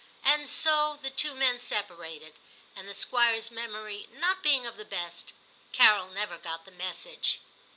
And 0.23 0.49
so 0.49 0.97
the 0.99 1.11
two 1.11 1.35
men 1.35 1.59
separated; 1.59 2.39
and, 2.75 2.89
the 2.89 2.93
Squire's 2.95 3.51
memory 3.51 4.07
not 4.11 4.41
being 4.41 4.65
of 4.65 4.75
the 4.75 4.83
best, 4.83 5.31
Carol 5.73 6.07
never 6.07 6.39
got 6.39 6.65
the 6.65 6.71
message. 6.71 7.39